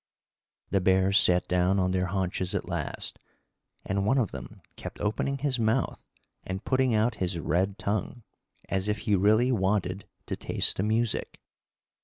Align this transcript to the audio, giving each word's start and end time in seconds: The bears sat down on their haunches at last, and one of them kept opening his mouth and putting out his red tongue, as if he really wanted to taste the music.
The 0.71 0.81
bears 0.81 1.19
sat 1.19 1.47
down 1.47 1.77
on 1.77 1.91
their 1.91 2.07
haunches 2.07 2.55
at 2.55 2.67
last, 2.67 3.19
and 3.85 4.03
one 4.03 4.17
of 4.17 4.31
them 4.31 4.61
kept 4.75 4.99
opening 4.99 5.37
his 5.37 5.59
mouth 5.59 6.09
and 6.43 6.65
putting 6.65 6.95
out 6.95 7.13
his 7.21 7.37
red 7.37 7.77
tongue, 7.77 8.23
as 8.67 8.87
if 8.87 9.01
he 9.05 9.15
really 9.15 9.51
wanted 9.51 10.07
to 10.25 10.35
taste 10.35 10.77
the 10.77 10.81
music. 10.81 11.39